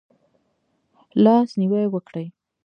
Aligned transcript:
لاس 1.23 1.49
نیوی 1.59 1.85
وکړئ 1.89 2.27